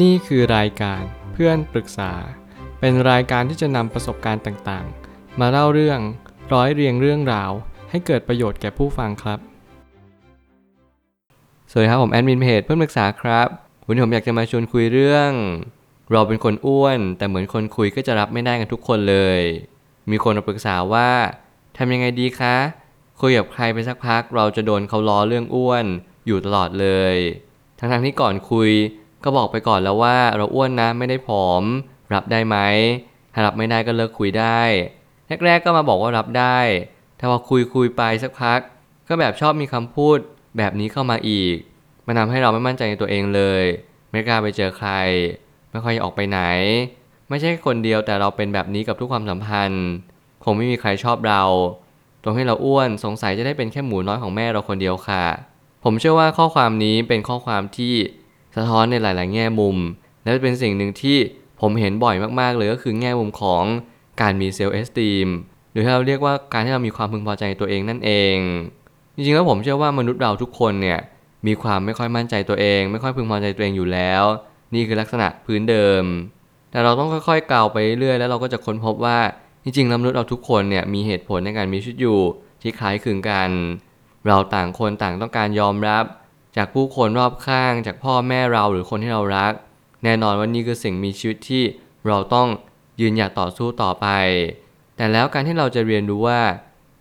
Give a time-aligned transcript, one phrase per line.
[0.00, 2.12] นี่คือรายการเพื่อนปรึกษา
[2.80, 6.00] เป็นรายการที่จะนำประสบการณ์ต่างๆ มาเล่าเรื่อง
[6.52, 7.50] ร้อยเรียงเรื่องราว
[7.90, 9.38] ให้เกิดประโยชน์แก่ผู้ฟังครับ
[11.70, 13.48] สวัสดีครับผมแอดมินเพจเพื่อนปรึกษาครับ
[13.86, 15.30] วันนี้ผมอยากจะมาชวนคุยเรื่อง
[16.10, 19.40] เราเป็นคนอ้วน แต่เหมือนคนคุยก็จะรับไม่ได้กันทุกคนเลย
[20.10, 21.10] มีคนมาปรึกษาว่า
[21.76, 22.56] ทำยังไงดีคะ
[23.20, 25.84] คุยกับใครไปสักพัก เราจะโดนเขาล้อเรื่องอ้วน
[26.26, 27.16] อยู่ตลอดเลย
[27.78, 28.70] ทั้งๆที่ก่อนคุย
[29.24, 31.62] ก็บอกไปก่อนแล้วว่าเราอ้วนนะไม่ได้ผอม
[32.14, 32.56] รับได้ไหม
[33.34, 34.60] ถ้ารับไม่ได้ก็เลิกคุยได้
[35.44, 36.58] แรกๆก็มาบอกว่ารับได้
[37.18, 38.60] ถ้าพอคุยคุยไปสักพัก
[39.08, 40.18] ก็แบบชอบมีคำพูด
[40.58, 41.56] แบบนี้เข้ามาอีก
[42.06, 43.64] มันทำให้เราไม่มั่นใจในตัวเองเลย
[44.10, 44.90] ไม่กล้าไปเจอใคร
[45.70, 46.40] ไม่ค่อยออกไปไหน
[47.28, 49.86] ไม่ใช่คนเดียวแต่เราเป็นแบบนี้กับทุกความสัมพันธ์
[50.44, 51.42] คงไม่มีใครชอบเรา
[52.22, 55.24] ตรงให้เราอ้วนสงสัยจะได้เป็นแค่หมูน้อยของแม่เราคนเดียวค่ะ
[55.84, 57.94] ผมเชื่อว่าข้อความนี้เป็นข้อความที่
[58.56, 59.76] สะท้อนในหลาย ๆ แง่มุม
[60.22, 61.18] และเป็นสิ่งหนึ่งที่
[61.60, 63.64] ผมเห็นบ่อยมาก ๆ เลยก็คือแง่มุมของ
[64.20, 65.28] การมีเซลล์เอสตีม
[65.70, 68.36] หรือที่เราเรียกว่าการที่เรามีความพึงพอใจในตัวเองนั่นเอง
[69.14, 70.98] จริง ๆ แล้วผมเชื่อว่ามนุษย์เราทุกคนเนี่ย
[71.46, 74.24] มีความไม่ค่อยมั่นใจตัวเอง ไม่ค่อยพึงพอใจตัวเองอยู่แล้ว
[74.74, 76.04] นี่คือลักษณะพื้นเดิม
[76.70, 79.18] แต่เราต้องค่อย ๆกล่าวไปเรื่อย แล้วเราก็จะค้นพบว่า
[79.64, 82.18] จริงๆแล้วมนุษย์เราทุกคนเนี่ยมีเหตุผลในการมีชีวิตอยู่
[82.62, 83.50] ที่คล้ายคลึงกัน
[84.26, 86.04] เราต่างคนต่างต้องการยอมรับ
[86.56, 89.52] จากผู้คนรอบข้าง จากพ่อแม่เราหรือคนที่เรารัก
[90.04, 91.62] แน่นอนว่านี่คือสิ่งมีชีวิตที่
[92.06, 92.48] เราต้อง
[93.00, 94.06] ยืนหยัดต่อสู้ต่อไป
[94.96, 96.40] แต่แล้วการที่เราจะเรียนรู้ว่า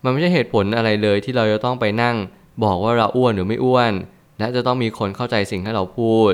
[0.04, 2.16] มันไม่ใช่เหตุผลอะไรเลยที่เราจะต้องไปนั่ง
[2.64, 3.94] บอกว่าเราอ้วนหรือไม่อ้วน
[4.40, 6.32] และจะต้องมีคนเข้าใจสิ่งที่เราพูด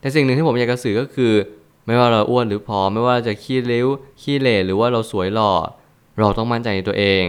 [0.00, 1.32] แต่สิ่งหนึ่งที่ผมอยากจะสื่อก็คือ
[1.86, 3.86] ไม่ว่าเราอ้วนหรือผอมไม่ว่าเราจะขี้เลี้ยว
[4.20, 5.52] ขี้เหร่หรือว่าเราสวยหล่อ
[6.18, 7.24] เราต้องมั่นใจในตัวเอง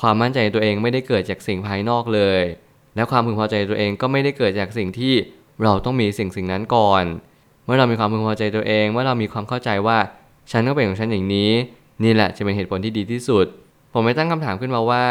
[0.00, 2.42] ความมั่นใจในตัวเองไม่ได้เกิดจากสิ่งภายนอกเลย
[2.96, 5.14] และความพึงพอใจตัวเองก็ไม่ได้เกิดจากสิ่งที่
[5.62, 7.04] เราต้องมีสิ่งสิ่งนั้นก่อน
[7.64, 9.98] เมื่อเรามีความพึงพอใจตัวเอง เมื่อเรามีความเข้าใจว่า
[10.50, 11.50] ฉันก็เป็นของฉันอย่างนี้
[12.04, 13.46] นี่แหละจะเป็นเหตุผลที่ดีที่สุด
[13.92, 15.06] ผมไม่ตั้งคำถามขึ้นมาว่า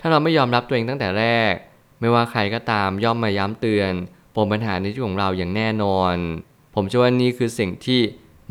[0.00, 1.52] ถ้าเราไม่ยอมรับตัวเองตั้งแต่แรก
[2.00, 3.92] ไม่ว่าใครก็ตามย่อมมาย้ำเตือน
[4.34, 6.14] ปมปัญหาในชีวิตของเราอย่างแน่นอน
[6.74, 8.00] ผมเชื่อว่านี่คือสิ่งที่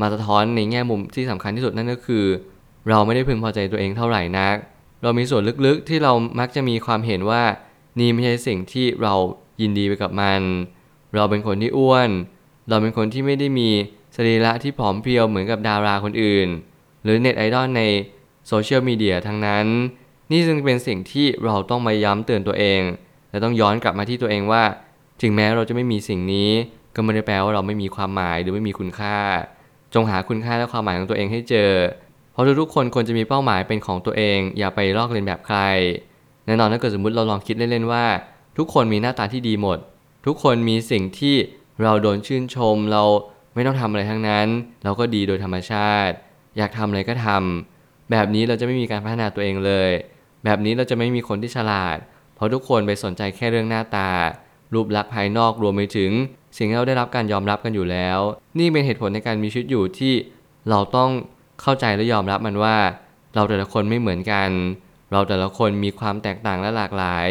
[0.01, 2.25] มาสะท้อนในแง่มุมที่สำคัญที่สุดนั่นก็คือ
[2.89, 4.55] เราไม่ได้พึงพอใจตัวเองเท่าไหร่นัก
[5.03, 7.43] เรามีส่วนลึกๆที่เรามักจะมีความเห็นว่า
[7.99, 9.13] นี่ไม่ใช่สิ่งที่เรา
[9.61, 10.41] ยินดีไปกับมัน
[11.15, 12.09] เราเป็นคนที่อ้วน
[12.69, 13.69] เราเป็นคนที่ไม่ได้มี
[14.15, 16.47] สรีระที่ผอมเพรียวเหมือนกับดาราคนอื่น
[17.03, 17.83] หรือเน็ตไอดอลใน
[18.47, 19.67] โซเชียลมีเดียทั้งนั้น
[20.31, 22.81] นี่จึงเป็นสิ่งที่เราต้องมาย้ำเตือนตัวเอง
[23.29, 24.63] และต้องย้อนกลับมาที่ตัวเองว่า
[25.21, 26.49] ถึงแม้เราจะไม่มีสิ่งนี้
[26.95, 29.17] ก็ไม่ได้แปลว่าเราไม่มีความหมายหรือไม่มีคุณค่า
[29.93, 31.71] จงหาคุณค่าและความหมายของตัวเองให้เจอ
[32.31, 35.59] เพราะทุกๆคนควรจะมีเป้าหมายเป็นของตัวเอง อย่าไปลอกเลียนแบบใคร
[36.49, 38.05] แน่นอนถ้าเกิดสมมติเราลองคิดเล่นๆว่า
[38.57, 39.77] ทุกคนมีหน้าตาที่ดีหมด
[40.25, 41.35] ทุกคนมีสิ่งที่
[41.83, 43.03] เราโดนชื่นชม เรา
[43.53, 44.47] ไม่ต้องทำอะไรทั้งนั้น
[44.83, 46.15] เราก็ดีโดยธรรมชาติ
[46.57, 49.91] อยากทำอะไรก็ทำแบบนี้เราจะไม่มีการพัฒนาตัวเองเลย
[50.43, 51.97] แบบนี้เราจะไม่มีคนที่ฉลาด
[52.35, 54.09] เพราะทุกคนไปสนใจแค่เรื่องหน้าตา
[54.73, 56.11] รูปลักษณ์ภายนอกรวมไปถึง
[56.57, 58.19] สิ่งที่เราได้รับการยอมรับกันอยู่แล้ว
[58.59, 60.13] นี่เป็นเหตุผลในการมีชีวิตอยู่ที่
[60.69, 61.09] เราต้อง
[61.61, 62.77] เข้าใจและยอมรับมันว่า
[63.35, 64.49] เราแต่ละคนไม่เหมือนกัน
[65.11, 67.27] เราแต่ละคนมีความแตกต่างและหลากหลาย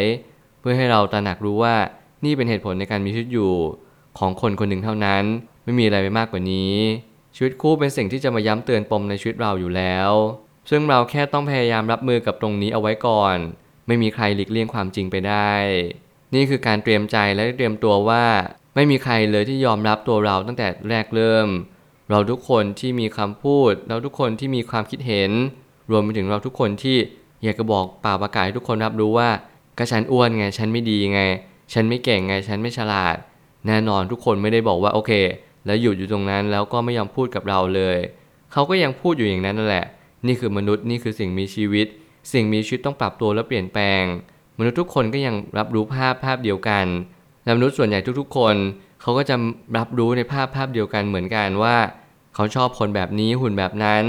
[0.59, 1.75] เพื่อให้เราตระหนักรู้ว่า
[2.25, 3.53] นี่เป็นเหตุผลในการมีชีวิตอยู่
[4.19, 5.23] ของคนคนหนึ่งเท่านั้น
[5.63, 6.73] ไม่มีอะไรไปมากกว่านี้
[7.35, 10.11] ชีวิตคู่เป็นสิ่งที่จะมาย้ำเตือนปมในชีวิตเราอยู่แล้ว
[10.69, 13.37] ซึ่งเราแค่ต้องพยายามรับมือกับตรงนี้เอาไว้ก่อน
[13.87, 15.51] ไม่มีใครหลีกเลี่ยงความจริงไปได้
[16.33, 18.25] นี่คือการเตรียมใจและเตรียมตัวว่า
[18.75, 21.47] ไม่มีใครเลยที่ยอมรับตัวเราตั้งแต่แรกเริ่ม
[22.09, 25.31] เราทุกคนที่มีคำพูด เราทุกคนที่มีความคิดเห็น
[25.91, 26.97] รวมไปถึงเราทุกคนที่
[27.43, 29.29] อยากจะบอกป่าประกาศให้ทุกคนรับรู้ว่า
[29.77, 31.21] ก็ฉันอ้วนไง ฉันไม่ดีไง
[31.73, 33.15] ฉันไม่เก่งไง ฉันไม่ฉลาด
[33.67, 35.11] แน่นอนทุกคนไม่ได้บอกว่าโอเค
[35.65, 37.97] แล้วหยุดอยู่ตรงนั้นแล้วก็ไม่ยอมพูดกับเราเลย
[38.51, 39.85] เขาก็ยังพูดอยู่อย่างนั้นนั่นแหละ
[40.27, 41.87] นี่คือมนุษย์นี่คือสิ่งมีชีวิต
[42.33, 44.03] สิ่งมีชีวิตต้องปรับตัวและเปลี่ยนแปลง
[44.59, 46.85] มนุษย์ทุกคนก็ยังรับรู้ภาพภาพเดียวกัน
[47.43, 48.55] และมนุษย์ส่วนใหญ่ทุกๆ คน
[49.01, 49.35] เขาก็จะ
[49.77, 51.75] รับรู้ในภาพภาพเดียวกันเหมือนกันว่า
[52.35, 54.03] เขาชอบคนแบบนี้หุ่นแบบนั้น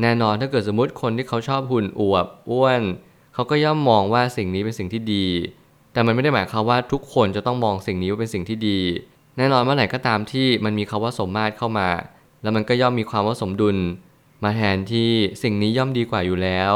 [0.00, 2.82] แน่นอนถ้าเกิดสมมติคนที่เขาชอบหุ่นอวบอ้วน
[3.34, 5.26] เขาก็ย่อมมองว่าสิ่งนี้เป็นสิ่งที่ดี
[5.92, 8.80] แต่มันไม่ได้หมายความว่าทุกคนจะต้องมองสิ่งนี้ว่าเป็นสิ่งที่ดี
[9.36, 11.88] แน่นอนเมื่อไหร่ก็ตามที่มันมีคาว่าสมมาตรเข้ามา
[12.42, 13.76] แล้วมันก็ย่อมมีความว่าสมดุล
[14.44, 15.10] มาแทนที่
[15.42, 16.72] สิ่งนี้ย่อมดีกว่าอยู่แล้ว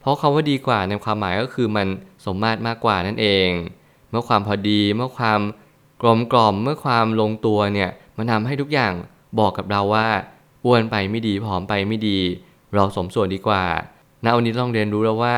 [0.00, 1.86] เพราะคาว่าดีกว่าในความหมายก็คือมัน
[2.24, 3.48] สมมาตรมากกว่านั่นเอง
[4.10, 5.40] เมื่อความพอดีเมื่อความ
[6.02, 8.92] กลมกล่อมเมื่อความลงตัวเนี่ยมันทำให้ทุกอย่าง
[9.38, 10.08] บอกกับเราว่า
[10.64, 12.18] อ้วนไปไม่ดีผอมไปไม่ดี
[12.74, 13.64] เราสมส่วนดีกว่า
[14.24, 15.36] ณวันนี้ต้องเรียนรู้แล้วว่า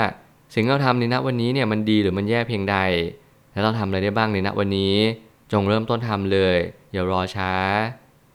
[0.55, 2.77] สิ่งที่เราทำในณวันนี้เนี่ยมันดีหรือมันแย่เพียงใด
[3.53, 4.95] และเราทำอะไรได้บ้างในณวันนี้
[5.53, 6.57] จงเริ่มต้นทำเลย
[6.93, 7.53] อย่ารอช้า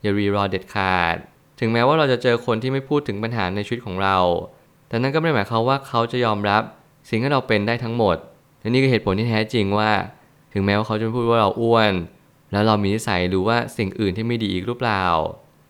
[0.01, 1.15] อย่ารีรอเด็ดขาด
[1.59, 4.17] ถึงแม้ว่าเราจะเจอคนที่ไม่พูดถึงปัญหาในชีวิตของเรา
[4.87, 6.61] แต่นั่นก็ไม่ได้หมายความว่าเขาจะยอมรับ
[7.09, 8.17] สิ่งที่เราเป็นได้ทั้งหมด
[8.59, 9.91] และนี่คือเหตุผลที่แท้จริงว่า
[10.53, 11.93] ถึงแม้ว่าเขาจะพูดว่าเราอ้วน
[12.51, 15.03] แล้วเรามีนิสัยหรือว่าสิ่งอื่นที่ไม่ดีอีกหรือเปล่า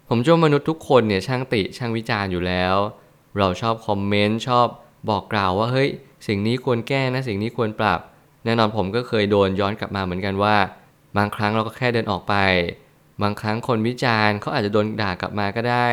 [0.10, 2.76] ผมเชื่อว่ามนุษย์ทุกคนเนี่ยช่างติช่างวิจารณ์อยู่แล้ว
[3.40, 4.68] เราชอบคอมเมนต์ชอบ
[5.10, 5.90] บอกกล่าวว่าเฮ้ย
[6.28, 8.00] สิ่งนี้ควรแก้นะสิ่งนี้ควรปรับ
[8.46, 10.56] แน่นอนผมก็เคยโดนย้อนกลับมาเหมือนกันว่า
[11.18, 12.36] บางครั้งเราก็แค่เดินออกไป
[13.22, 15.88] บางครั้งคนวิจารณ์เขาอาจจะโดนด่ากลับมาก็ได้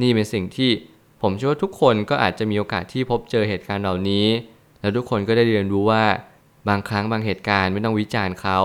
[0.00, 0.70] นี่เป็นสิ่งที่
[1.22, 4.26] ผมเชื่อว่าทุกคนก็อาจจะมีโอกาสที่พบเจอเหตุการณ์เหล่านี้
[4.80, 6.04] แล้วทุกคนก็ได้เรียนรู้ว่า
[6.68, 8.58] บางครั้งบางเหตุการณ์ไม่ต้องวิจารณ์เขา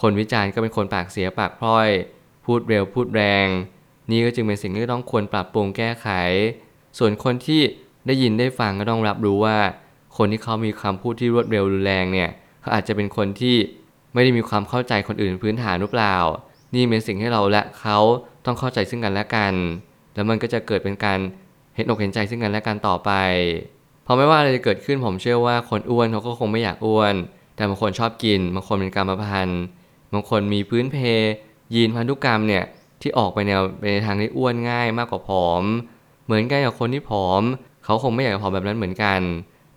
[0.00, 1.88] คนวิจารณ์ก็เป็นคนปากเสียปากพร่อย
[2.44, 3.46] พูดเร็วพูดแรง
[4.10, 6.08] นี่ก็จึงเป็นสิ่งที่ต้องควรปรับปรุงแก้ไข
[6.98, 7.60] ส่วนคนที่
[8.06, 9.58] ได้ยินได้ฟังก็ต้องรับรู้ว่า
[10.16, 12.30] คนที่เขามีคำพูดที่รวดเร็วรุนแรงเนี่ย
[12.60, 13.56] เขาอาจจะเป็นคนที่
[14.14, 16.16] ไม่ได้มีความเข้าใจคนอื่นพื้นฐานหรือเปล่า
[16.74, 17.98] นี่เป็นสิ่งที่เราและเขา
[18.44, 19.54] ต้องเข้าใจซึ่งกันและกัน
[20.14, 21.18] แล้วมันก็จะเกิดเป็นการ
[21.74, 23.10] เห็นอกเห็นใจซึ่งกันและกันต่อไป
[24.04, 27.14] เพราะไม่ว่าอะไรจะเกิดขึ้นผมเชื่อว่าคนอ้วนเขาก็คงไม่อยากอ้วน
[27.56, 29.62] แต่บางคนชอบกิน บางคนเป็นกรรมพันธุ์
[30.12, 30.96] บางคนมีพื้นเพ
[31.74, 32.64] ยีนพันธุกรรมเนี่ย
[33.00, 35.62] ที่ออกไปแนวไปในทางที่อ้วนง่ายมากกว่าผอม
[36.28, 37.42] เหมือนกันกับคนที่ผอม
[37.84, 39.20] เขาคงไม่อยากผอมแบบนั้นเหมือนกัน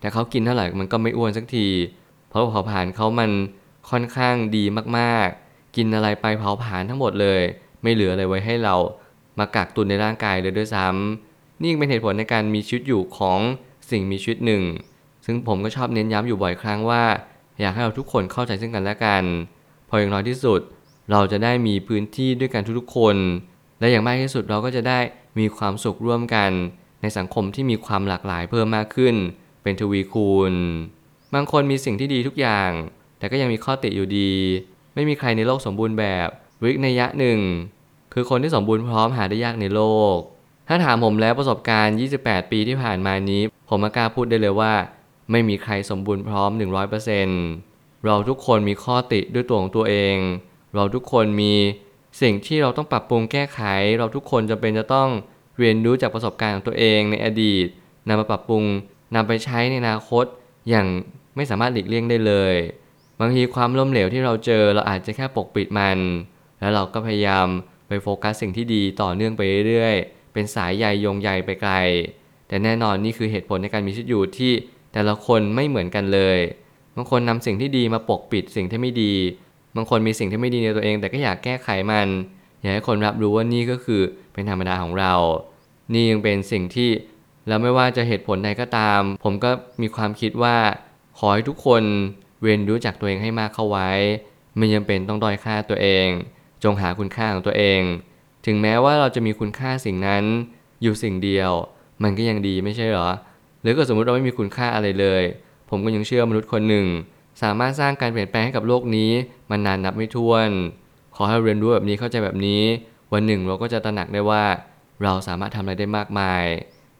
[0.00, 1.68] แต่เขากินเท่าไหร่มันก็ไม่อ้วนสักที
[2.28, 3.30] เพราะเผาผลาญเขามัน
[3.90, 4.64] ค่อนข้างดี
[4.98, 7.42] มากๆ กินอะไรไปเผาผลาญทั้งหมดเลย
[7.82, 8.76] ไม่เหลืออะไรไว้ให้เรา
[9.38, 13.40] มากักตุนในร่างกายเลยด้วยซ้ำนี่เป็นเหตุผลในการมีชีวิตอยู่ของ
[13.90, 14.62] สิ่งมีชีวิตหนึ่ง
[15.24, 17.02] ซึ่งผมก็ชอบเน้นย้ำอยู่บ่อยครั้งว่า
[17.60, 19.24] อยากให้เราทุกคนเข้าใจซึ่งกันและกัน
[19.88, 20.60] พออย่างน้อยที่สุด
[21.10, 23.16] เราจะได้มีพื้นที่ด้วยกันทุกๆคน
[23.80, 24.98] และอย่างมากที่สุดเราก็จะได้
[25.38, 26.50] มีความสุขร่วมกัน
[27.02, 29.14] ในสังคมที่มีความหลากหลายเพิ่มมากขึ้น
[29.62, 30.52] เป็นทวีคูณ
[31.34, 32.70] บางคนมีสิ่งที่ดีทุกอย่าง
[33.18, 34.32] แต่ก็ยังมีข้อติอยู่ดี
[34.94, 36.28] ไม่มีใครในโลกสมบูรณ์แบบ
[36.62, 37.40] วิกในยะหนึ่ง
[38.12, 39.82] คือคนที่สมบูรณ์พร้อมหาได้ยากในโล
[40.14, 40.16] ก
[40.68, 44.72] ถ้าถามผมแล้วประสบการณ์ 28 ปีที่ผ่านมานี้ ผมกล้าพูดได้เลยว่า
[45.30, 46.50] ไม่มีใครสมบูรณ์พร้อม
[47.28, 50.16] 100%เราทุกคนมีข้อติด้วยตัวของตัวเอง
[50.74, 51.54] เราทุกคนมี
[52.20, 53.60] สิ่งที่เราต้องปรับปรุงแก้ไข
[53.98, 55.08] เราทุกคนจำเป็นจะต้อง
[55.58, 57.66] เรียนรู้จากประสบการณ์ของตัวเองในอดีต
[58.08, 58.64] นำมาปรับปรุง
[59.14, 60.24] นำไปใช้ในอนาคต
[60.68, 60.86] อย่าง
[61.36, 62.54] ไม่สามารถหลีกเลี่ยงได้เลย
[63.20, 65.98] บางทีความล้มเหลวที่เราเจอเราอาจจะแค่ปกปิดมัน
[66.60, 67.46] แล้วเราก็พยายาม
[67.88, 71.72] ไปโฟกัสสิ่งที่ดีต่อเนื่องไปเรื่อยๆ เป็นสายใยโยงใยไปไกล
[72.48, 74.52] แต่แน่นอนนี่คือเหตุผลในการมีชีวิตอยู่ที่
[74.92, 76.38] แต่ละคนไม่เหมือนกันเลย
[76.96, 79.14] บางคนนำสิ่งที่ดีมาปกปิดสิ่งที่ไม่ดี
[79.76, 82.08] บางคนมีสิ่งที่ไม่ดีในตัวเอง แต่ก็อยากแก้ไขมัน
[82.60, 84.02] อยากให้คนรับรู้ว่านี่ก็คือ
[84.32, 85.14] เป็นธรรมดาของเรา
[85.92, 86.90] นี่ยังเป็นสิ่งที่
[87.48, 89.50] แล้วไม่ว่าจะเหตุผลใดก็ตาม ผมก็
[89.82, 90.56] มีความคิดว่า
[91.18, 91.82] ขอให้ทุกคน
[92.42, 93.90] เรียนรู้จักตัวเองให้มากเข้าไว้
[94.56, 96.06] ไม่ยังเป็นต้องด้อยค่าตัวเอง
[96.64, 97.80] จงหาคุณค่าของตัวเอง
[98.46, 100.24] ถึงแม้ว่าเราจะมีคุณค่าสิ่งนั้น
[100.82, 101.52] อยู่สิ่งเดียว
[102.02, 103.08] มันก็ยังดีไม่ใช่หรอ
[103.62, 105.22] หรือก็สมมุติเราไม่มีคุณค่าอะไรเลย
[105.70, 106.86] ผมก็ยังเชื่อมนุษย์คนหนึ่ง
[107.42, 109.10] สามารถสร้างการเปลี่ยนแปลงให้กับโลกนี้
[109.50, 110.50] มันนานนับไม่ถ้วน
[111.16, 112.62] ขอให้เรียนรู้แบบนี้เข้าใจแบบนี้
[113.12, 114.44] วันหนึ่งเราก็จะตระหนักได้ว่า
[115.02, 116.44] เราสามารถทำอะไรได้มากมาย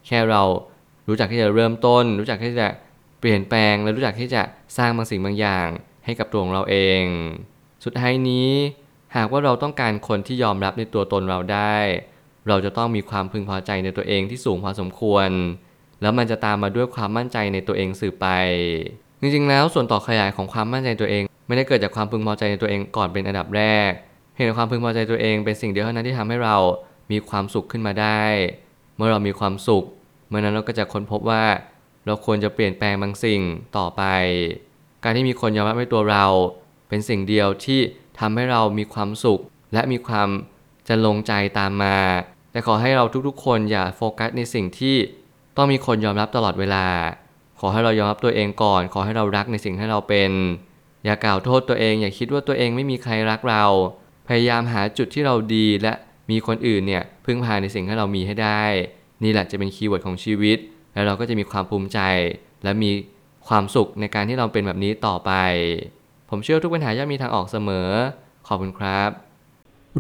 [0.07, 0.43] แค่เรา
[1.09, 2.69] รู้จักที่จะเริ่มต้น รู้จักที่จะ
[3.21, 4.43] เปลี่ยนแปลงและรู้จักที่จะ
[4.77, 5.69] สร้างบางสิ่งบางอย่าง
[6.05, 7.03] ให้กับตัวของเราเอง
[7.85, 8.51] สุดท้ายนี้
[9.17, 11.77] หากว่าเราต้องการคนที่ยอมรับในตัวตนเราได้
[12.49, 15.31] เราจะต้องมีความพึงพอใจในตัวเองที่สูงพอสมควร
[16.03, 18.27] แล้วมันจะตามมาด้วยความมั่นใจในตัวเองสืบไป
[19.25, 23.91] จริงๆ แล้วส่วนต่อขยายของความมั่นใจตัวเอง ไม่ได้เกิดจากความพึงพอใจในตัวเองก่อนเป็นอันดับแรก
[24.37, 26.57] เห็นความพึงพอใจตัวเองเป็นสิ่งเดียวเท่านั้นที่ทำให้เรา
[27.11, 28.23] มีความสุขขึ้นมาได้
[28.97, 29.85] เมื่อเรามีความสุข
[30.29, 31.45] เมื่อนั้นเราก็จะค้นพบว่า
[32.07, 33.41] เราควรจะเปลี่ยนแปลงบางสิ่ง
[33.77, 34.03] ต่อไป
[35.05, 36.27] การที่มีคนยอมรับในตัวเรา
[36.89, 37.81] เป็นสิ่งเดียวที่
[38.19, 39.41] ทำให้เรามีความสุข
[39.73, 40.29] และมีความ
[40.89, 41.99] จะลงใจตามมา
[42.53, 44.97] แต่ขอให้เราทุกๆ คนอย่าโฟกัสในสิ่งที่
[45.57, 46.87] ต้องมีคนยอมรับตลอดเวลา
[47.65, 50.31] ขอให้เรายอมรับตัวเองก่อน ขอให้เรารักในสิ่งที่เราเป็น
[51.05, 53.65] อย่ากล่าวโทษตัวเอง อย่าคิดว่าตัวเองไม่มีใครรักเรา
[54.29, 55.93] พยายามหาจุดที่เราดีและ
[56.31, 58.65] มีคนอื่นเนี่ยพึ่งพาในสิ่งที่เรามีให้ได้
[59.23, 60.59] นี่แหละจะเป็น keyword ของชีวิต
[60.93, 61.99] แล้วเราก็จะมีความภูมิใจ
[62.65, 62.91] และมี
[63.49, 65.33] ความสุขในการที่เราเป็นแบบนี้ต่อไป
[66.31, 67.89] ผมเชื่อทุกปัญหาย่อมมีทางออกเสมอ
[68.47, 69.11] ขอบคุณครับ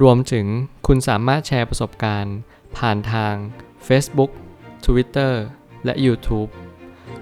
[0.02, 0.46] รวมถึง
[0.86, 2.36] คุณสามารถแชร์ประสบการณ์
[2.76, 3.34] ผ่านทาง
[3.88, 4.30] Facebook
[4.86, 5.32] Twitter
[5.84, 6.50] และ YouTube